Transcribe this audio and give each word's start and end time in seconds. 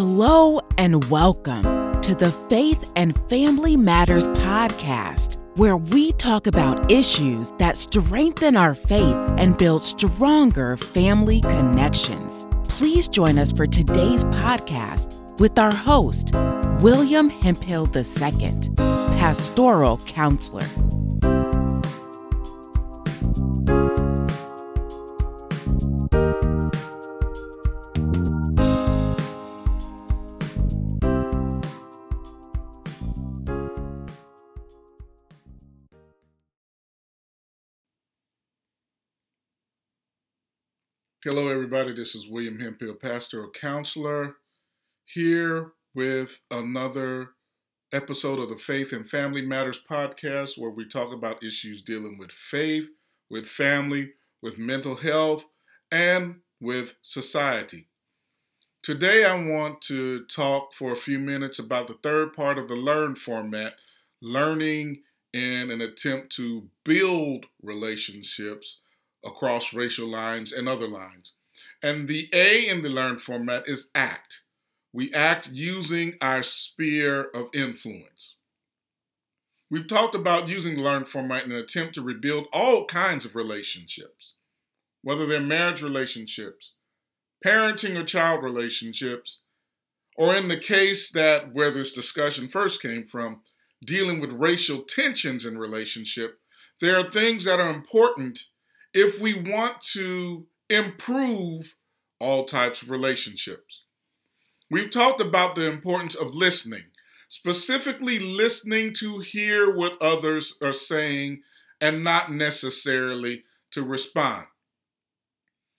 Hello 0.00 0.60
and 0.78 1.02
welcome 1.10 1.64
to 2.02 2.14
the 2.14 2.30
Faith 2.48 2.88
and 2.94 3.18
Family 3.28 3.76
Matters 3.76 4.28
podcast, 4.28 5.38
where 5.56 5.76
we 5.76 6.12
talk 6.12 6.46
about 6.46 6.88
issues 6.88 7.52
that 7.58 7.76
strengthen 7.76 8.56
our 8.56 8.76
faith 8.76 9.16
and 9.38 9.58
build 9.58 9.82
stronger 9.82 10.76
family 10.76 11.40
connections. 11.40 12.46
Please 12.68 13.08
join 13.08 13.38
us 13.38 13.50
for 13.50 13.66
today's 13.66 14.24
podcast 14.26 15.16
with 15.40 15.58
our 15.58 15.74
host, 15.74 16.30
William 16.80 17.28
Hemphill 17.28 17.90
II, 17.92 18.52
pastoral 19.18 19.96
counselor. 20.06 20.68
Hello, 41.24 41.48
everybody. 41.48 41.92
This 41.92 42.14
is 42.14 42.28
William 42.28 42.60
Hemphill, 42.60 42.94
pastoral 42.94 43.50
counselor, 43.50 44.36
here 45.04 45.72
with 45.92 46.42
another 46.48 47.30
episode 47.92 48.38
of 48.38 48.48
the 48.48 48.54
Faith 48.54 48.92
and 48.92 49.04
Family 49.04 49.44
Matters 49.44 49.80
podcast, 49.90 50.56
where 50.56 50.70
we 50.70 50.86
talk 50.86 51.12
about 51.12 51.42
issues 51.42 51.82
dealing 51.82 52.18
with 52.18 52.30
faith, 52.30 52.86
with 53.28 53.48
family, 53.48 54.12
with 54.40 54.58
mental 54.58 54.94
health, 54.94 55.46
and 55.90 56.36
with 56.60 56.94
society. 57.02 57.88
Today, 58.84 59.24
I 59.24 59.34
want 59.34 59.82
to 59.88 60.24
talk 60.26 60.72
for 60.72 60.92
a 60.92 60.96
few 60.96 61.18
minutes 61.18 61.58
about 61.58 61.88
the 61.88 61.98
third 62.00 62.32
part 62.32 62.58
of 62.58 62.68
the 62.68 62.76
Learn 62.76 63.16
format 63.16 63.74
learning 64.22 65.02
in 65.32 65.72
an 65.72 65.80
attempt 65.80 66.30
to 66.36 66.68
build 66.84 67.46
relationships 67.60 68.82
across 69.24 69.72
racial 69.72 70.08
lines 70.08 70.52
and 70.52 70.68
other 70.68 70.88
lines. 70.88 71.34
And 71.82 72.08
the 72.08 72.28
A 72.32 72.66
in 72.66 72.82
the 72.82 72.88
learn 72.88 73.18
format 73.18 73.64
is 73.66 73.90
act. 73.94 74.42
We 74.92 75.12
act 75.12 75.50
using 75.52 76.14
our 76.20 76.42
sphere 76.42 77.28
of 77.34 77.48
influence. 77.52 78.36
We've 79.70 79.86
talked 79.86 80.14
about 80.14 80.48
using 80.48 80.76
the 80.76 80.82
learn 80.82 81.04
format 81.04 81.44
in 81.44 81.52
an 81.52 81.58
attempt 81.58 81.94
to 81.96 82.02
rebuild 82.02 82.46
all 82.52 82.86
kinds 82.86 83.24
of 83.24 83.36
relationships, 83.36 84.34
whether 85.02 85.26
they're 85.26 85.40
marriage 85.40 85.82
relationships, 85.82 86.72
parenting 87.44 87.96
or 87.96 88.04
child 88.04 88.42
relationships, 88.42 89.40
or 90.16 90.34
in 90.34 90.48
the 90.48 90.58
case 90.58 91.10
that 91.10 91.52
where 91.54 91.70
this 91.70 91.92
discussion 91.92 92.48
first 92.48 92.80
came 92.80 93.04
from, 93.04 93.42
dealing 93.84 94.20
with 94.20 94.32
racial 94.32 94.80
tensions 94.82 95.44
in 95.44 95.58
relationship, 95.58 96.40
there 96.80 96.98
are 96.98 97.10
things 97.10 97.44
that 97.44 97.60
are 97.60 97.70
important 97.70 98.40
if 98.94 99.20
we 99.20 99.34
want 99.34 99.80
to 99.92 100.46
improve 100.68 101.74
all 102.20 102.44
types 102.44 102.82
of 102.82 102.90
relationships. 102.90 103.82
We've 104.70 104.90
talked 104.90 105.20
about 105.20 105.54
the 105.54 105.70
importance 105.70 106.14
of 106.14 106.34
listening, 106.34 106.84
specifically 107.28 108.18
listening 108.18 108.92
to 108.94 109.20
hear 109.20 109.74
what 109.74 110.00
others 110.00 110.56
are 110.62 110.72
saying 110.72 111.42
and 111.80 112.02
not 112.04 112.32
necessarily 112.32 113.44
to 113.70 113.82
respond. 113.82 114.46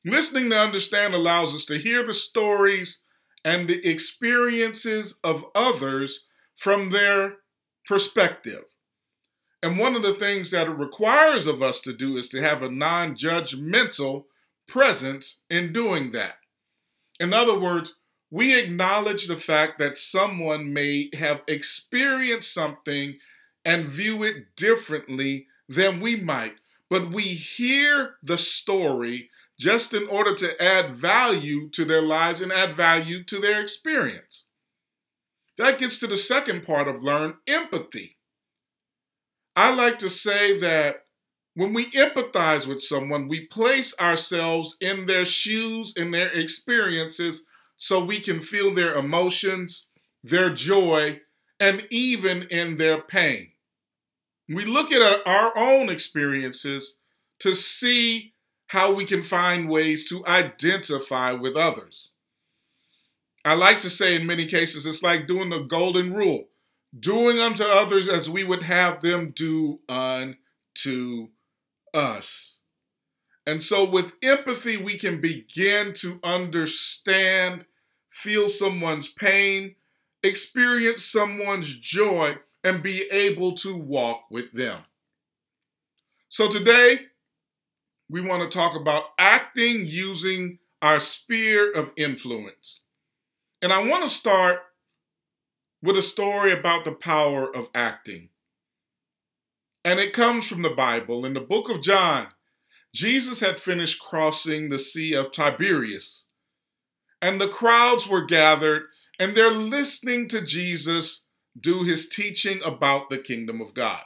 Listening 0.06 0.50
to 0.50 0.58
understand 0.58 1.14
allows 1.14 1.54
us 1.54 1.66
to 1.66 1.78
hear 1.78 2.04
the 2.04 2.14
stories 2.14 3.04
and 3.44 3.68
the 3.68 3.86
experiences 3.88 5.20
of 5.24 5.44
others 5.54 6.26
from 6.56 6.92
their 6.92 7.36
perspective. 7.86 8.64
And 9.62 9.78
one 9.78 9.96
of 9.96 10.04
the 10.04 10.14
things 10.14 10.52
that 10.52 10.68
it 10.68 10.78
requires 10.78 11.46
of 11.46 11.62
us 11.62 11.82
to 11.82 11.94
do 11.94 12.18
is 12.18 12.30
to 12.30 12.42
have 12.42 12.64
a 12.64 12.70
non 12.70 13.16
judgmental 13.16 14.26
presence 14.68 15.42
in 15.50 15.74
doing 15.74 16.12
that. 16.12 16.38
In 17.20 17.34
other 17.34 17.60
words, 17.60 17.96
we 18.32 18.58
acknowledge 18.58 19.28
the 19.28 19.40
fact 19.40 19.80
that 19.80 19.98
someone 19.98 20.72
may 20.72 21.10
have 21.14 21.42
experienced 21.48 22.54
something 22.54 23.18
and 23.66 23.90
view 23.90 24.24
it 24.24 24.56
differently 24.56 25.48
than 25.68 26.00
we 26.00 26.16
might, 26.16 26.56
but 26.90 27.12
we 27.12 27.24
hear 27.24 28.16
the 28.24 28.38
story 28.38 29.30
just 29.60 29.94
in 29.94 30.08
order 30.08 30.34
to 30.36 30.64
add 30.64 30.96
value 30.96 31.68
to 31.70 31.84
their 31.84 32.02
lives 32.02 32.40
and 32.40 32.52
add 32.52 32.76
value 32.76 33.24
to 33.24 33.40
their 33.40 33.62
experience. 33.62 34.46
That 35.58 35.78
gets 35.78 36.00
to 36.00 36.08
the 36.08 36.16
second 36.16 36.66
part 36.66 36.88
of 36.88 37.04
learn 37.04 37.36
empathy. 37.46 38.19
I 39.60 39.76
like 39.76 40.00
to 40.00 40.10
say 40.10 40.58
that 40.62 41.04
when 41.54 41.74
we 41.74 41.88
empathize 41.88 42.66
with 42.66 42.82
someone, 42.82 43.28
we 43.28 43.46
place 43.46 43.94
ourselves 44.00 44.78
in 44.80 45.06
their 45.06 45.26
shoes, 45.26 45.94
in 45.98 46.12
their 46.12 46.30
experiences, 46.30 47.46
so 47.76 48.02
we 48.02 48.22
can 48.22 48.42
feel 48.42 48.74
their 48.74 48.94
emotions, 48.94 49.88
their 50.24 50.50
joy, 50.50 51.20
and 51.60 51.86
even 51.90 52.44
in 52.44 52.78
their 52.78 53.02
pain. 53.02 53.52
We 54.48 54.64
look 54.64 54.94
at 54.94 55.28
our 55.28 55.52
own 55.58 55.90
experiences 55.90 56.96
to 57.40 57.54
see 57.54 58.32
how 58.68 58.94
we 58.94 59.04
can 59.04 59.24
find 59.24 59.68
ways 59.68 60.08
to 60.08 60.26
identify 60.26 61.34
with 61.34 61.58
others. 61.58 62.12
I 63.44 63.56
like 63.56 63.82
to 63.82 63.90
say 63.90 64.16
in 64.16 64.26
many 64.26 64.46
cases, 64.46 64.86
it's 64.86 65.04
like 65.04 65.28
doing 65.28 65.50
the 65.50 65.64
golden 65.64 66.14
rule 66.14 66.49
doing 66.98 67.40
unto 67.40 67.64
others 67.64 68.08
as 68.08 68.30
we 68.30 68.44
would 68.44 68.64
have 68.64 69.02
them 69.02 69.32
do 69.36 69.80
unto 69.88 71.30
us. 71.94 72.60
And 73.46 73.64
so, 73.64 73.84
with 73.84 74.14
empathy, 74.22 74.78
we 74.78 74.98
can 74.98 75.22
begin 75.22 75.94
to 75.96 76.20
understand, 76.24 77.66
feel 78.10 78.50
someone's 78.50 79.08
pain, 79.08 79.76
experience 80.22 81.04
someone's 81.04 81.76
joy, 81.78 82.38
and 82.64 82.84
be 82.84 83.04
able 83.12 83.54
to 83.54 83.76
walk 83.76 84.26
with 84.30 84.52
them. 84.52 84.82
So, 86.28 86.50
today, 86.50 87.08
we 88.10 88.22
want 88.22 88.44
to 88.44 88.56
talk 88.56 88.76
about 88.80 89.06
acting 89.18 89.88
using 89.88 90.60
our 90.82 91.00
sphere 91.00 91.72
of 91.72 91.92
influence. 91.96 92.82
And 93.62 93.74
I 93.74 93.88
want 93.88 94.04
to 94.04 94.10
start 94.14 94.62
with 95.82 95.98
a 95.98 96.02
story 96.02 96.52
about 96.52 96.86
the 96.86 96.92
power 96.92 97.54
of 97.56 97.70
acting. 97.74 98.30
And 99.84 100.00
it 100.00 100.14
comes 100.14 100.48
from 100.48 100.62
the 100.62 100.70
Bible. 100.70 101.26
In 101.26 101.34
the 101.34 101.40
book 101.40 101.70
of 101.70 101.82
John, 101.82 102.28
Jesus 102.94 103.40
had 103.40 103.60
finished 103.60 104.02
crossing 104.02 104.70
the 104.70 104.80
Sea 104.80 105.14
of 105.14 105.32
Tiberias, 105.32 106.26
and 107.22 107.40
the 107.40 107.48
crowds 107.48 108.08
were 108.08 108.26
gathered, 108.26 108.84
and 109.20 109.36
they're 109.36 109.52
listening 109.52 110.28
to 110.30 110.42
Jesus 110.42 111.26
do 111.60 111.84
his 111.84 112.10
teaching 112.10 112.62
about 112.64 113.10
the 113.10 113.18
kingdom 113.18 113.62
of 113.62 113.74
God. 113.74 114.04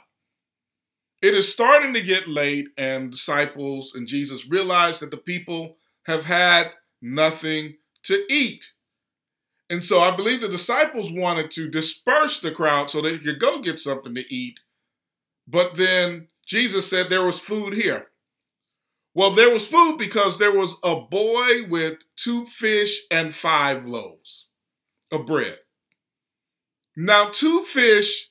It 1.22 1.34
is 1.34 1.52
starting 1.52 1.94
to 1.94 2.02
get 2.02 2.28
late, 2.28 2.66
and 2.76 3.10
disciples 3.10 3.92
and 3.94 4.06
Jesus 4.06 4.46
realize 4.46 5.00
that 5.00 5.10
the 5.10 5.16
people 5.16 5.78
have 6.06 6.26
had 6.26 6.72
nothing 7.00 7.76
to 8.04 8.24
eat. 8.28 8.72
And 9.74 9.82
so 9.82 10.00
I 10.00 10.14
believe 10.14 10.40
the 10.40 10.46
disciples 10.46 11.10
wanted 11.10 11.50
to 11.50 11.68
disperse 11.68 12.38
the 12.38 12.52
crowd 12.52 12.90
so 12.90 13.02
they 13.02 13.18
could 13.18 13.40
go 13.40 13.60
get 13.60 13.80
something 13.80 14.14
to 14.14 14.32
eat. 14.32 14.60
But 15.48 15.74
then 15.74 16.28
Jesus 16.46 16.88
said 16.88 17.10
there 17.10 17.26
was 17.26 17.40
food 17.40 17.74
here. 17.74 18.06
Well, 19.16 19.32
there 19.32 19.52
was 19.52 19.66
food 19.66 19.96
because 19.98 20.38
there 20.38 20.56
was 20.56 20.78
a 20.84 20.94
boy 20.94 21.64
with 21.68 21.98
two 22.14 22.46
fish 22.46 23.00
and 23.10 23.34
five 23.34 23.84
loaves 23.84 24.46
of 25.10 25.26
bread. 25.26 25.58
Now, 26.96 27.30
two 27.30 27.64
fish 27.64 28.28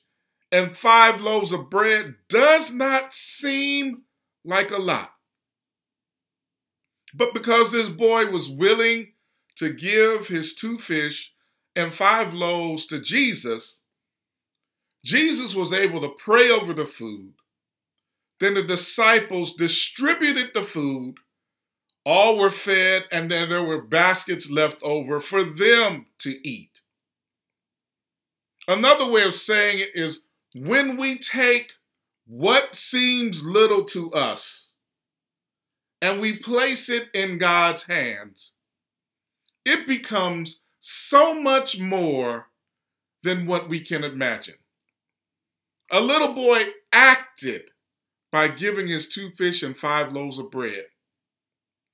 and 0.50 0.74
five 0.74 1.20
loaves 1.20 1.52
of 1.52 1.68
bread 1.68 2.14
does 2.30 2.72
not 2.72 3.12
seem 3.12 4.04
like 4.46 4.70
a 4.70 4.80
lot. 4.80 5.10
But 7.12 7.34
because 7.34 7.70
this 7.70 7.90
boy 7.90 8.30
was 8.30 8.48
willing 8.48 9.12
to 9.56 9.74
give 9.74 10.28
his 10.28 10.54
two 10.54 10.78
fish 10.78 11.32
and 11.76 11.92
five 11.92 12.32
loaves 12.32 12.86
to 12.86 13.00
Jesus, 13.00 13.80
Jesus 15.04 15.54
was 15.54 15.72
able 15.72 16.00
to 16.00 16.08
pray 16.08 16.50
over 16.50 16.72
the 16.72 16.86
food. 16.86 17.34
Then 18.40 18.54
the 18.54 18.62
disciples 18.62 19.54
distributed 19.54 20.50
the 20.54 20.62
food. 20.62 21.16
All 22.06 22.38
were 22.38 22.50
fed, 22.50 23.04
and 23.10 23.30
then 23.30 23.48
there 23.48 23.62
were 23.62 23.82
baskets 23.82 24.50
left 24.50 24.78
over 24.82 25.20
for 25.20 25.42
them 25.42 26.06
to 26.20 26.46
eat. 26.46 26.80
Another 28.68 29.10
way 29.10 29.24
of 29.24 29.34
saying 29.34 29.78
it 29.78 29.90
is 29.94 30.26
when 30.54 30.96
we 30.96 31.18
take 31.18 31.72
what 32.26 32.74
seems 32.74 33.44
little 33.44 33.84
to 33.84 34.12
us 34.12 34.72
and 36.00 36.20
we 36.20 36.36
place 36.36 36.88
it 36.88 37.08
in 37.12 37.38
God's 37.38 37.84
hands, 37.84 38.52
it 39.64 39.86
becomes 39.86 40.60
so 40.86 41.32
much 41.32 41.80
more 41.80 42.50
than 43.22 43.46
what 43.46 43.70
we 43.70 43.80
can 43.80 44.04
imagine. 44.04 44.56
A 45.90 45.98
little 45.98 46.34
boy 46.34 46.62
acted 46.92 47.70
by 48.30 48.48
giving 48.48 48.86
his 48.86 49.08
two 49.08 49.30
fish 49.30 49.62
and 49.62 49.74
five 49.74 50.12
loaves 50.12 50.38
of 50.38 50.50
bread, 50.50 50.84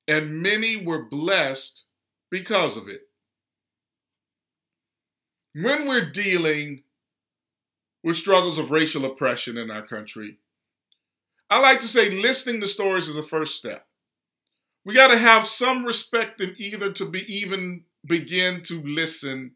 and 0.09 0.43
many 0.43 0.77
were 0.77 1.05
blessed 1.05 1.85
because 2.33 2.77
of 2.77 2.89
it. 2.89 3.03
When 5.55 5.87
we're 5.87 6.11
dealing 6.11 6.83
with 8.03 8.17
struggles 8.17 8.59
of 8.59 8.73
racial 8.73 9.05
oppression 9.05 9.57
in 9.57 9.71
our 9.71 9.87
country, 9.87 10.39
I 11.49 11.61
like 11.61 11.79
to 11.81 11.89
say 11.89 12.11
listening 12.11 12.61
to 12.61 12.67
stories 12.67 13.07
is 13.07 13.17
a 13.17 13.23
first 13.23 13.57
step. 13.57 13.87
We 14.85 14.95
got 14.95 15.09
to 15.09 15.19
have 15.19 15.47
some 15.47 15.85
respect 15.85 16.41
in 16.41 16.57
either 16.59 16.93
to 16.95 17.05
be 17.05 17.21
even 17.33 17.85
begin 18.07 18.63
to 18.65 18.83
listen 18.83 19.53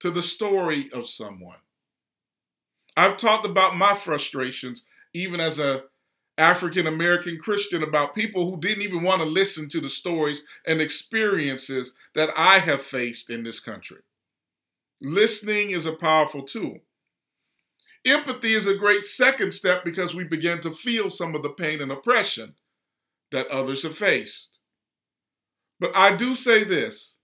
to 0.00 0.10
the 0.10 0.22
story 0.22 0.90
of 0.92 1.08
someone. 1.08 1.58
I've 2.96 3.16
talked 3.16 3.46
about 3.46 3.76
my 3.76 3.94
frustrations 3.94 4.84
even 5.14 5.40
as 5.40 5.58
a 5.58 5.84
African 6.38 6.86
American 6.86 7.38
Christian 7.38 7.82
about 7.82 8.14
people 8.14 8.50
who 8.50 8.58
didn't 8.58 8.82
even 8.82 9.02
want 9.02 9.20
to 9.20 9.28
listen 9.28 9.68
to 9.68 9.80
the 9.80 9.90
stories 9.90 10.44
and 10.66 10.80
experiences 10.80 11.94
that 12.14 12.30
I 12.36 12.58
have 12.58 12.82
faced 12.82 13.28
in 13.28 13.42
this 13.42 13.60
country. 13.60 13.98
Listening 15.00 15.70
is 15.70 15.84
a 15.84 15.92
powerful 15.92 16.42
tool. 16.42 16.80
Empathy 18.04 18.54
is 18.54 18.66
a 18.66 18.76
great 18.76 19.06
second 19.06 19.52
step 19.52 19.84
because 19.84 20.14
we 20.14 20.24
begin 20.24 20.60
to 20.62 20.74
feel 20.74 21.10
some 21.10 21.34
of 21.34 21.42
the 21.42 21.50
pain 21.50 21.80
and 21.80 21.92
oppression 21.92 22.54
that 23.30 23.46
others 23.48 23.82
have 23.82 23.96
faced. 23.96 24.50
But 25.78 25.94
I 25.94 26.16
do 26.16 26.34
say 26.34 26.64
this 26.64 27.18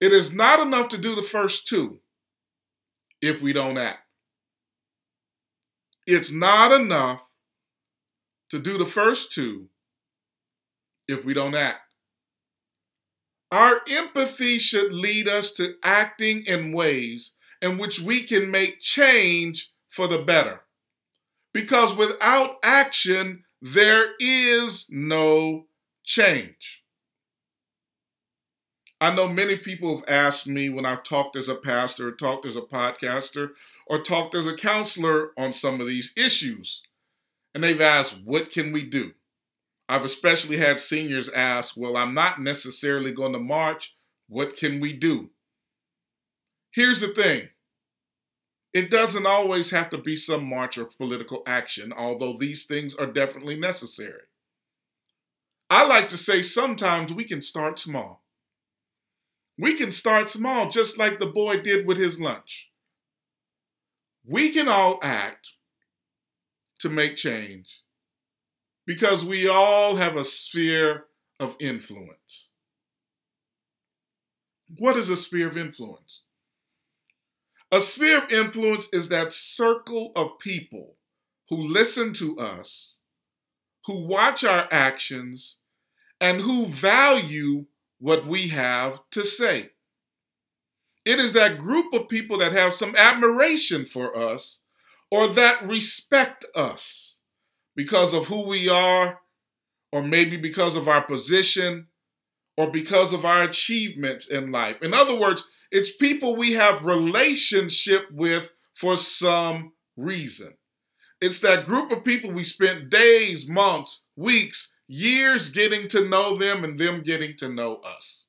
it 0.00 0.12
is 0.12 0.32
not 0.32 0.60
enough 0.60 0.88
to 0.90 0.98
do 0.98 1.14
the 1.14 1.22
first 1.22 1.66
two 1.66 2.00
if 3.22 3.40
we 3.40 3.52
don't 3.52 3.78
act. 3.78 4.00
It's 6.06 6.30
not 6.30 6.72
enough 6.72 7.22
to 8.50 8.58
do 8.58 8.78
the 8.78 8.86
first 8.86 9.32
two 9.32 9.68
if 11.08 11.24
we 11.24 11.34
don't 11.34 11.54
act. 11.54 11.80
Our 13.50 13.80
empathy 13.88 14.58
should 14.58 14.92
lead 14.92 15.28
us 15.28 15.52
to 15.54 15.74
acting 15.82 16.44
in 16.46 16.72
ways 16.72 17.32
in 17.62 17.78
which 17.78 18.00
we 18.00 18.22
can 18.22 18.50
make 18.50 18.80
change 18.80 19.72
for 19.88 20.06
the 20.06 20.18
better. 20.18 20.62
Because 21.54 21.96
without 21.96 22.56
action, 22.62 23.44
there 23.62 24.10
is 24.20 24.86
no 24.90 25.66
change. 26.04 26.82
I 29.00 29.14
know 29.14 29.28
many 29.28 29.56
people 29.56 29.96
have 29.96 30.08
asked 30.08 30.46
me 30.46 30.68
when 30.68 30.86
I've 30.86 31.02
talked 31.02 31.36
as 31.36 31.48
a 31.48 31.54
pastor, 31.54 32.10
talked 32.12 32.46
as 32.46 32.56
a 32.56 32.62
podcaster, 32.62 33.50
or 33.86 34.02
talked 34.02 34.34
as 34.34 34.46
a 34.46 34.56
counselor 34.56 35.32
on 35.36 35.52
some 35.52 35.80
of 35.80 35.86
these 35.86 36.12
issues. 36.16 36.82
And 37.54 37.62
they've 37.62 37.80
asked, 37.80 38.18
what 38.24 38.50
can 38.50 38.72
we 38.72 38.82
do? 38.84 39.12
I've 39.88 40.04
especially 40.04 40.56
had 40.56 40.80
seniors 40.80 41.28
ask, 41.28 41.76
well, 41.76 41.96
I'm 41.96 42.14
not 42.14 42.40
necessarily 42.40 43.12
going 43.12 43.32
to 43.34 43.38
march. 43.38 43.94
What 44.28 44.56
can 44.56 44.80
we 44.80 44.92
do? 44.92 45.30
Here's 46.72 47.00
the 47.00 47.08
thing 47.08 47.50
it 48.72 48.90
doesn't 48.90 49.26
always 49.26 49.70
have 49.70 49.88
to 49.90 49.98
be 49.98 50.16
some 50.16 50.44
march 50.44 50.76
or 50.76 50.84
political 50.84 51.42
action, 51.46 51.92
although 51.92 52.36
these 52.36 52.66
things 52.66 52.94
are 52.94 53.06
definitely 53.06 53.58
necessary. 53.58 54.24
I 55.70 55.86
like 55.86 56.08
to 56.08 56.18
say 56.18 56.42
sometimes 56.42 57.12
we 57.12 57.24
can 57.24 57.40
start 57.40 57.78
small. 57.78 58.25
We 59.58 59.74
can 59.74 59.90
start 59.90 60.28
small, 60.28 60.70
just 60.70 60.98
like 60.98 61.18
the 61.18 61.26
boy 61.26 61.60
did 61.60 61.86
with 61.86 61.98
his 61.98 62.20
lunch. 62.20 62.68
We 64.24 64.50
can 64.50 64.68
all 64.68 64.98
act 65.02 65.48
to 66.80 66.88
make 66.88 67.16
change 67.16 67.82
because 68.86 69.24
we 69.24 69.48
all 69.48 69.96
have 69.96 70.16
a 70.16 70.24
sphere 70.24 71.06
of 71.40 71.56
influence. 71.58 72.48
What 74.78 74.96
is 74.96 75.08
a 75.08 75.16
sphere 75.16 75.48
of 75.48 75.56
influence? 75.56 76.22
A 77.72 77.80
sphere 77.80 78.24
of 78.24 78.30
influence 78.30 78.88
is 78.92 79.08
that 79.08 79.32
circle 79.32 80.12
of 80.14 80.38
people 80.38 80.96
who 81.48 81.56
listen 81.56 82.12
to 82.14 82.38
us, 82.38 82.96
who 83.86 84.06
watch 84.06 84.44
our 84.44 84.68
actions, 84.70 85.56
and 86.20 86.40
who 86.40 86.66
value 86.66 87.66
what 88.06 88.24
we 88.24 88.46
have 88.46 89.00
to 89.10 89.24
say. 89.24 89.70
It 91.04 91.18
is 91.18 91.32
that 91.32 91.58
group 91.58 91.92
of 91.92 92.08
people 92.08 92.38
that 92.38 92.52
have 92.52 92.72
some 92.72 92.94
admiration 92.94 93.84
for 93.84 94.16
us 94.16 94.60
or 95.10 95.26
that 95.26 95.66
respect 95.66 96.44
us 96.54 97.16
because 97.74 98.14
of 98.14 98.26
who 98.26 98.46
we 98.46 98.68
are, 98.68 99.18
or 99.90 100.04
maybe 100.04 100.36
because 100.36 100.76
of 100.76 100.86
our 100.86 101.02
position, 101.02 101.88
or 102.56 102.70
because 102.70 103.12
of 103.12 103.24
our 103.24 103.42
achievements 103.42 104.28
in 104.28 104.52
life. 104.52 104.80
In 104.82 104.94
other 104.94 105.18
words, 105.18 105.48
it's 105.72 105.96
people 105.96 106.36
we 106.36 106.52
have 106.52 106.84
relationship 106.84 108.06
with 108.12 108.50
for 108.72 108.96
some 108.96 109.72
reason. 109.96 110.54
It's 111.20 111.40
that 111.40 111.66
group 111.66 111.90
of 111.90 112.04
people 112.04 112.30
we 112.30 112.44
spent 112.44 112.88
days, 112.88 113.48
months, 113.48 114.04
weeks, 114.14 114.72
years 114.88 115.50
getting 115.50 115.88
to 115.88 116.08
know 116.08 116.36
them 116.36 116.64
and 116.64 116.78
them 116.78 117.02
getting 117.02 117.36
to 117.38 117.48
know 117.48 117.76
us. 117.76 118.26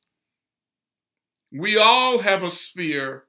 We 1.51 1.77
all 1.77 2.19
have 2.19 2.43
a 2.43 2.51
sphere 2.51 3.23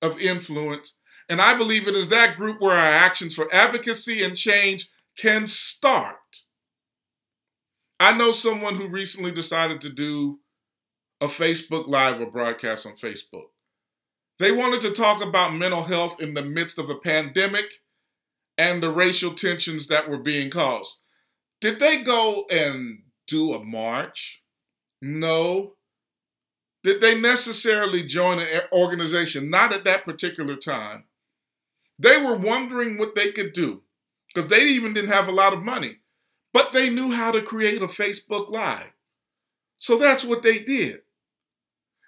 of 0.00 0.18
influence, 0.18 0.94
and 1.28 1.40
I 1.40 1.56
believe 1.56 1.86
it 1.86 1.94
is 1.94 2.08
that 2.08 2.36
group 2.36 2.60
where 2.60 2.76
our 2.76 2.92
actions 2.92 3.34
for 3.34 3.52
advocacy 3.54 4.22
and 4.22 4.36
change 4.36 4.88
can 5.16 5.46
start. 5.46 6.16
I 8.00 8.16
know 8.16 8.32
someone 8.32 8.76
who 8.76 8.88
recently 8.88 9.30
decided 9.30 9.80
to 9.82 9.90
do 9.90 10.40
a 11.20 11.26
Facebook 11.26 11.86
Live 11.86 12.20
or 12.20 12.26
broadcast 12.26 12.84
on 12.86 12.94
Facebook. 12.94 13.50
They 14.38 14.50
wanted 14.50 14.80
to 14.80 14.90
talk 14.90 15.22
about 15.22 15.54
mental 15.54 15.84
health 15.84 16.20
in 16.20 16.34
the 16.34 16.42
midst 16.42 16.78
of 16.78 16.90
a 16.90 16.96
pandemic 16.96 17.66
and 18.58 18.82
the 18.82 18.90
racial 18.90 19.34
tensions 19.34 19.86
that 19.86 20.10
were 20.10 20.18
being 20.18 20.50
caused. 20.50 21.01
Did 21.62 21.78
they 21.78 22.02
go 22.02 22.44
and 22.50 23.02
do 23.28 23.54
a 23.54 23.64
march? 23.64 24.42
No. 25.00 25.74
Did 26.82 27.00
they 27.00 27.18
necessarily 27.18 28.02
join 28.02 28.40
an 28.40 28.62
organization? 28.72 29.48
Not 29.48 29.72
at 29.72 29.84
that 29.84 30.04
particular 30.04 30.56
time. 30.56 31.04
They 32.00 32.16
were 32.20 32.34
wondering 32.34 32.98
what 32.98 33.14
they 33.14 33.30
could 33.30 33.52
do 33.52 33.82
because 34.34 34.50
they 34.50 34.64
even 34.64 34.92
didn't 34.92 35.12
have 35.12 35.28
a 35.28 35.32
lot 35.32 35.52
of 35.52 35.62
money, 35.62 35.98
but 36.52 36.72
they 36.72 36.90
knew 36.90 37.12
how 37.12 37.30
to 37.30 37.40
create 37.40 37.80
a 37.80 37.86
Facebook 37.86 38.50
Live. 38.50 38.90
So 39.78 39.96
that's 39.96 40.24
what 40.24 40.42
they 40.42 40.58
did. 40.58 41.02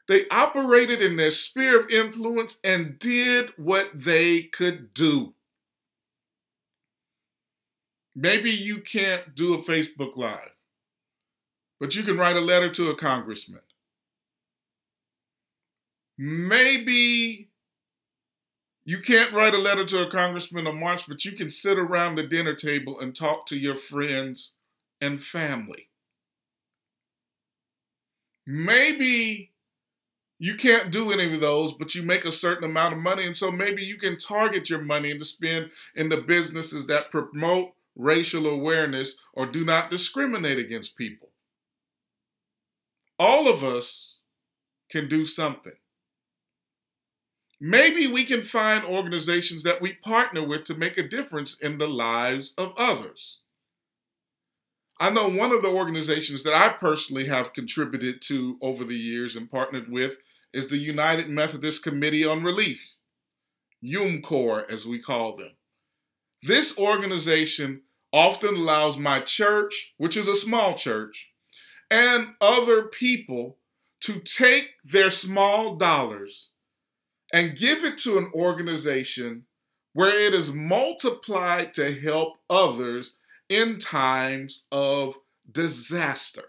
They 0.09 0.29
operated 0.31 1.01
in 1.01 1.15
their 1.15 1.31
sphere 1.31 1.79
of 1.79 1.91
influence 1.91 2.59
and 2.65 2.99
did 2.99 3.53
what 3.57 3.91
they 3.95 4.43
could 4.43 4.93
do. 4.95 5.34
Maybe 8.15 8.51
you 8.51 8.79
can't 8.81 9.35
do 9.35 9.55
a 9.55 9.63
Facebook 9.63 10.17
Live, 10.17 10.53
but 11.81 11.95
you 11.97 12.03
can 12.03 12.17
write 12.17 12.37
a 12.37 12.41
letter 12.41 12.71
to 12.71 12.91
a 12.91 12.97
congressman. 12.97 13.63
Maybe 16.17 17.51
you 18.85 19.01
can't 19.01 19.33
write 19.33 19.55
a 19.55 19.59
letter 19.59 19.85
to 19.87 20.07
a 20.07 20.11
congressman 20.11 20.67
or 20.67 20.73
march, 20.73 21.09
but 21.09 21.25
you 21.25 21.33
can 21.33 21.51
sit 21.51 21.79
around 21.79 22.15
the 22.15 22.23
dinner 22.23 22.55
table 22.55 23.01
and 23.01 23.17
talk 23.17 23.47
to 23.47 23.57
your 23.57 23.77
friends 23.77 24.53
and 25.01 25.23
family. 25.23 25.89
Maybe 28.47 29.53
you 30.39 30.57
can't 30.57 30.91
do 30.91 31.11
any 31.11 31.33
of 31.33 31.41
those, 31.41 31.73
but 31.73 31.95
you 31.95 32.03
make 32.03 32.25
a 32.25 32.33
certain 32.33 32.65
amount 32.65 32.95
of 32.95 33.01
money. 33.01 33.25
And 33.25 33.35
so 33.37 33.51
maybe 33.51 33.83
you 33.83 33.97
can 33.97 34.19
target 34.19 34.69
your 34.69 34.83
money 34.83 35.11
and 35.11 35.19
to 35.19 35.25
spend 35.25 35.71
in 35.95 36.11
the 36.11 36.19
businesses 36.19 36.87
that 36.87 37.11
promote 37.11 37.73
racial 37.97 38.47
awareness 38.47 39.17
or 39.33 39.47
do 39.47 39.65
not 39.65 39.91
discriminate 39.91 40.59
against 40.59 40.97
people. 40.97 41.31
All 43.19 43.49
of 43.49 43.63
us 43.63 44.19
can 44.91 45.09
do 45.09 45.25
something. 45.27 45.75
Maybe 47.61 48.07
we 48.07 48.25
can 48.25 48.43
find 48.43 48.85
organizations 48.85 49.63
that 49.63 49.81
we 49.81 49.95
partner 49.95 50.47
with 50.47 50.65
to 50.65 50.75
make 50.75 50.99
a 50.99 51.09
difference 51.09 51.59
in 51.59 51.79
the 51.79 51.87
lives 51.87 52.53
of 52.59 52.75
others. 52.77 53.39
I 55.01 55.11
know 55.11 55.29
one 55.29 55.53
of 55.53 55.63
the 55.63 55.71
organizations 55.71 56.43
that 56.45 56.55
I 56.55 56.71
personally 56.71 57.27
have 57.27 57.53
contributed 57.53 58.21
to 58.23 58.59
over 58.61 58.85
the 58.85 58.97
years 58.97 59.35
and 59.35 59.51
partnered 59.51 59.91
with 59.91 60.19
is 60.53 60.69
the 60.69 60.77
United 60.77 61.29
Methodist 61.29 61.83
Committee 61.83 62.25
on 62.25 62.45
Relief, 62.45 62.91
UMCOR 63.85 64.71
as 64.71 64.87
we 64.87 65.01
call 65.01 65.37
them. 65.37 65.53
This 66.47 66.79
organization 66.79 67.81
often 68.13 68.55
allows 68.55 68.99
my 68.99 69.21
church, 69.21 69.95
which 69.97 70.15
is 70.15 70.29
a 70.29 70.37
small 70.37 70.75
church, 70.75 71.31
and 71.91 72.35
other 72.39 72.83
people 72.83 73.57
to 74.01 74.21
take 74.21 74.73
their 74.85 75.09
small 75.09 75.77
dollars 75.77 76.51
and 77.33 77.57
give 77.57 77.83
it 77.83 77.97
to 77.99 78.19
an 78.19 78.31
organization 78.35 79.47
where 79.95 80.15
it 80.15 80.35
is 80.35 80.53
multiplied 80.53 81.73
to 81.75 81.99
help 81.99 82.35
others 82.51 83.17
in 83.49 83.79
times 83.79 84.65
of 84.71 85.15
disaster. 85.51 86.45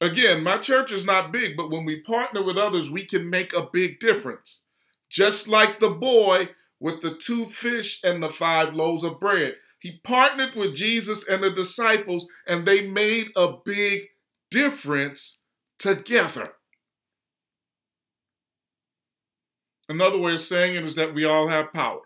Again, 0.00 0.42
my 0.42 0.56
church 0.56 0.90
is 0.90 1.04
not 1.04 1.32
big, 1.32 1.54
but 1.54 1.70
when 1.70 1.84
we 1.84 2.00
partner 2.00 2.42
with 2.42 2.56
others, 2.56 2.90
we 2.90 3.04
can 3.04 3.28
make 3.28 3.52
a 3.52 3.68
big 3.70 4.00
difference. 4.00 4.62
Just 5.10 5.46
like 5.46 5.80
the 5.80 5.90
boy 5.90 6.48
with 6.84 7.00
the 7.00 7.14
two 7.14 7.46
fish 7.46 7.98
and 8.04 8.22
the 8.22 8.28
five 8.28 8.74
loaves 8.74 9.04
of 9.04 9.18
bread. 9.18 9.54
He 9.78 10.02
partnered 10.04 10.54
with 10.54 10.76
Jesus 10.76 11.26
and 11.26 11.42
the 11.42 11.50
disciples, 11.50 12.28
and 12.46 12.66
they 12.66 12.86
made 12.86 13.28
a 13.34 13.54
big 13.64 14.08
difference 14.50 15.40
together. 15.78 16.52
Another 19.88 20.18
way 20.18 20.34
of 20.34 20.42
saying 20.42 20.76
it 20.76 20.84
is 20.84 20.94
that 20.96 21.14
we 21.14 21.24
all 21.24 21.48
have 21.48 21.72
power. 21.72 22.02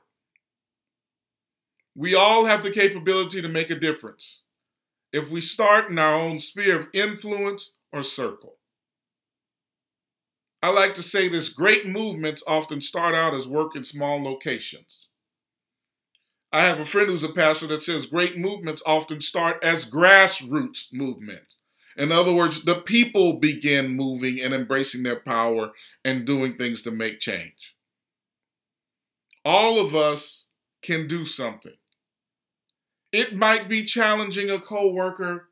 We 1.97 2.15
all 2.15 2.45
have 2.45 2.63
the 2.63 2.71
capability 2.71 3.43
to 3.43 3.49
make 3.49 3.71
a 3.71 3.81
difference 3.81 4.43
if 5.13 5.29
we 5.29 5.41
start 5.41 5.91
in 5.91 5.99
our 5.99 6.15
own 6.15 6.39
sphere 6.39 6.79
of 6.79 6.87
influence 6.93 7.73
or 7.93 8.05
circle. 8.05 8.58
I 10.63 10.71
like 10.71 10.95
to 10.95 11.03
say 11.03 11.29
this 11.29 11.51
great 11.51 11.87
movements 11.87 12.43
often 12.47 12.81
start 12.81 13.15
out 13.15 13.35
as 13.35 13.47
work 13.47 13.77
in 13.77 13.85
small 13.85 14.23
locations. 14.23 15.07
I 16.53 16.63
have 16.63 16.81
a 16.81 16.85
friend 16.85 17.09
who's 17.09 17.23
a 17.23 17.29
pastor 17.29 17.67
that 17.69 17.83
says 17.83 18.07
great 18.07 18.39
movements 18.39 18.83
often 18.87 19.21
start 19.21 19.63
as 19.63 19.89
grassroots 19.89 20.93
movements. 20.93 21.57
In 21.97 22.11
other 22.11 22.35
words, 22.35 22.65
the 22.65 22.77
people 22.77 23.39
begin 23.39 23.89
moving 23.91 24.41
and 24.41 24.55
embracing 24.55 25.03
their 25.03 25.21
power 25.21 25.73
and 26.05 26.27
doing 26.27 26.57
things 26.57 26.83
to 26.83 26.91
make 26.91 27.21
change. 27.21 27.75
All 29.45 29.79
of 29.79 29.95
us 29.95 30.47
can 30.83 31.07
do 31.07 31.25
something. 31.25 31.77
It 33.13 33.35
might 33.35 33.69
be 33.69 33.85
challenging 33.85 34.51
a 34.51 34.61
coworker 34.61 35.49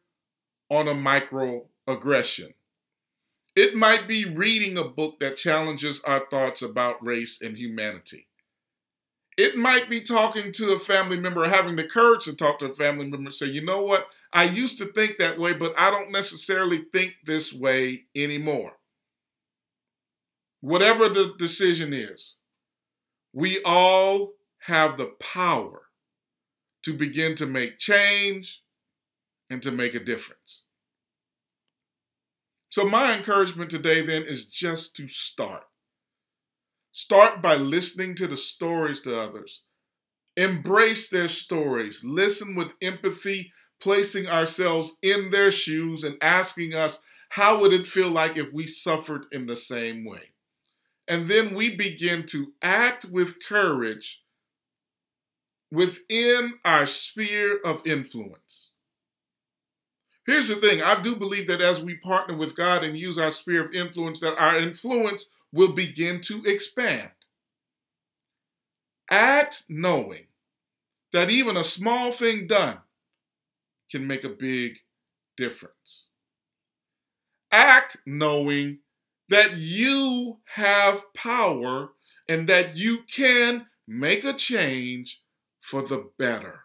on 0.71 0.89
a 0.89 0.95
microaggression. 0.95 2.55
It 3.57 3.75
might 3.75 4.07
be 4.07 4.27
reading 4.27 4.77
a 4.77 4.85
book 4.85 5.19
that 5.21 5.39
challenges 5.39 6.03
our 6.03 6.23
thoughts 6.31 6.61
about 6.61 7.05
race 7.05 7.41
and 7.41 7.57
humanity. 7.57 8.29
It 9.39 9.57
might 9.57 9.89
be 9.89 10.03
talking 10.03 10.53
to 10.53 10.73
a 10.73 10.79
family 10.79 11.19
member 11.19 11.45
or 11.45 11.49
having 11.49 11.77
the 11.77 11.85
courage 11.85 12.25
to 12.25 12.37
talk 12.37 12.59
to 12.59 12.71
a 12.71 12.75
family 12.75 13.05
member 13.05 13.29
and 13.29 13.35
say, 13.35 13.47
you 13.47 13.65
know 13.65 13.83
what, 13.83 14.09
I 14.33 14.45
used 14.45 14.77
to 14.79 14.87
think 14.87 15.17
that 15.17 15.39
way, 15.39 15.55
but 15.55 15.75
I 15.79 15.91
don't 15.91 16.13
necessarily 16.13 16.85
think 16.93 17.15
this 17.25 17.53
way 17.53 18.05
anymore. 18.15 18.73
Whatever 20.61 21.09
the 21.09 21.35
decision 21.39 21.95
is, 21.95 22.37
we 23.33 23.63
all 23.63 24.33
have 24.61 24.99
the 24.99 25.13
power 25.19 25.83
to 26.83 26.93
begin 26.93 27.35
to 27.37 27.47
make 27.47 27.79
change 27.79 28.63
and 29.49 29.63
to 29.63 29.71
make 29.71 29.95
a 29.95 30.01
difference. 30.01 30.63
So, 32.77 32.85
my 32.85 33.17
encouragement 33.17 33.71
today 33.71 34.05
then 34.05 34.25
is 34.25 34.45
just 34.45 34.95
to 34.97 35.09
start. 35.09 35.63
Start 36.93 37.41
by 37.41 37.55
listening 37.55 38.15
to 38.17 38.27
the 38.27 38.37
stories 38.37 39.01
to 39.01 39.19
others. 39.19 39.63
Embrace 40.37 41.09
their 41.09 41.29
stories. 41.29 42.03
Listen 42.05 42.55
with 42.55 42.75
empathy, 42.83 43.51
placing 43.81 44.27
ourselves 44.27 44.99
in 45.01 45.31
their 45.31 45.51
shoes 45.51 46.05
and 46.05 46.19
asking 46.21 46.75
us, 46.75 47.01
how 47.31 47.59
would 47.63 47.73
it 47.73 47.87
feel 47.87 48.11
like 48.11 48.37
if 48.37 48.53
we 48.53 48.67
suffered 48.67 49.25
in 49.33 49.47
the 49.47 49.57
same 49.57 50.05
way? 50.05 50.33
And 51.09 51.31
then 51.31 51.55
we 51.55 51.75
begin 51.75 52.27
to 52.27 52.53
act 52.61 53.07
with 53.07 53.43
courage 53.43 54.21
within 55.73 56.59
our 56.63 56.85
sphere 56.85 57.59
of 57.65 57.87
influence. 57.87 58.73
Here's 60.27 60.49
the 60.49 60.57
thing 60.57 60.83
I 60.83 61.01
do 61.01 61.15
believe 61.15 61.47
that 61.47 61.61
as 61.61 61.81
we 61.81 61.95
partner 61.95 62.37
with 62.37 62.57
God 62.57 62.83
and 62.83 62.99
use 62.99 63.17
our 63.17 63.31
sphere 63.31 63.65
of 63.65 63.73
influence, 63.73 64.21
that 64.21 64.37
our 64.37 64.57
influence 64.59 65.31
will 65.53 65.73
begin 65.73 66.21
to 66.23 66.43
expand. 66.45 67.11
Act 69.09 69.63
knowing 69.69 70.27
that 71.13 71.31
even 71.31 71.57
a 71.57 71.63
small 71.63 72.11
thing 72.11 72.49
done 72.49 72.79
can 73.91 74.07
make 74.07 74.25
a 74.25 74.29
big 74.29 74.79
difference. 75.37 76.07
Act 77.53 77.97
knowing 78.05 78.81
that 79.29 79.57
you 79.57 80.39
have 80.55 81.03
power 81.15 81.91
and 82.29 82.49
that 82.49 82.77
you 82.77 82.99
can 83.09 83.67
make 83.87 84.25
a 84.25 84.33
change 84.33 85.23
for 85.61 85.83
the 85.83 86.11
better 86.19 86.63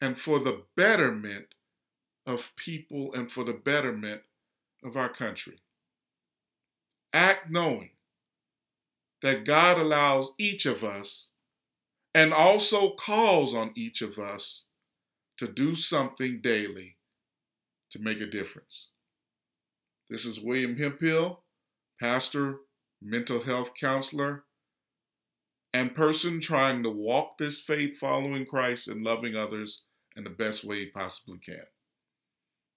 and 0.00 0.18
for 0.18 0.38
the 0.38 0.62
betterment 0.76 1.54
of 2.26 2.52
people 2.56 3.12
and 3.14 3.30
for 3.30 3.44
the 3.44 3.52
betterment 3.52 4.22
of 4.84 4.96
our 4.96 5.08
country. 5.08 5.58
Act 7.12 7.50
knowing 7.50 7.90
that 9.22 9.44
God 9.44 9.78
allows 9.78 10.30
each 10.38 10.66
of 10.66 10.84
us 10.84 11.28
and 12.14 12.32
also 12.32 12.90
calls 12.90 13.54
on 13.54 13.72
each 13.74 14.02
of 14.02 14.18
us 14.18 14.64
to 15.36 15.46
do 15.46 15.74
something 15.74 16.40
daily 16.42 16.96
to 17.90 17.98
make 17.98 18.20
a 18.20 18.26
difference. 18.26 18.88
This 20.08 20.24
is 20.24 20.40
William 20.40 20.76
Hemphill, 20.76 21.40
pastor, 22.00 22.58
mental 23.00 23.42
health 23.42 23.72
counselor, 23.78 24.44
and 25.72 25.94
person 25.94 26.40
trying 26.40 26.82
to 26.82 26.90
walk 26.90 27.38
this 27.38 27.60
faith 27.60 27.98
following 27.98 28.44
Christ 28.44 28.88
and 28.88 29.04
loving 29.04 29.36
others 29.36 29.82
in 30.16 30.24
the 30.24 30.30
best 30.30 30.64
way 30.64 30.80
he 30.80 30.86
possibly 30.86 31.38
can. 31.38 31.64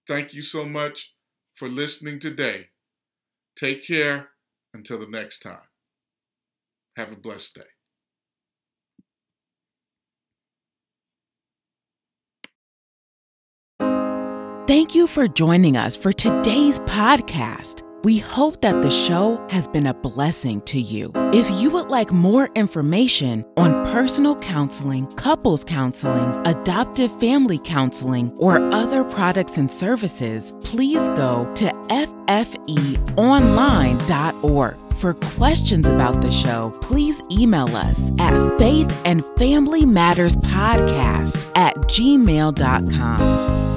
Thank 0.08 0.34
you 0.34 0.42
so 0.42 0.66
much 0.66 1.14
for 1.56 1.68
listening 1.68 2.20
today. 2.20 2.68
Take 3.56 3.86
care 3.86 4.30
until 4.74 5.00
the 5.00 5.08
next 5.08 5.40
time. 5.40 5.68
Have 6.96 7.12
a 7.12 7.16
blessed 7.16 7.56
day. 7.56 7.62
Thank 14.66 14.96
you 14.96 15.08
for 15.08 15.28
joining 15.28 15.76
us 15.76 15.96
for 15.96 16.14
today's 16.14 16.80
podcast. 16.80 17.82
We 18.04 18.18
hope 18.18 18.62
that 18.62 18.82
the 18.82 18.90
show 18.90 19.46
has 19.50 19.68
been 19.68 19.88
a 19.88 19.94
blessing 19.94 20.62
to 20.62 20.80
you. 20.80 21.12
If 21.34 21.50
you 21.52 21.70
would 21.72 21.90
like 21.90 22.12
more 22.12 22.50
information 22.56 23.46
on 23.58 23.83
personal 23.94 24.36
counseling, 24.38 25.06
couples 25.14 25.64
counseling, 25.64 26.34
adoptive 26.48 27.12
family 27.20 27.60
counseling, 27.60 28.36
or 28.38 28.60
other 28.74 29.04
products 29.04 29.58
and 29.58 29.72
services, 29.72 30.52
please 30.64 31.08
go 31.10 31.48
to 31.54 31.66
ffeonline.org. 32.26 34.76
For 34.96 35.14
questions 35.14 35.88
about 35.88 36.24
the 36.24 36.32
show, 36.32 36.72
please 36.82 37.22
email 37.30 37.68
us 37.76 38.10
at 38.18 38.58
faith 38.58 38.92
and 39.06 39.24
family 39.38 39.86
matters 39.86 40.36
podcast 40.38 41.52
at 41.56 41.76
gmail.com. 41.76 43.73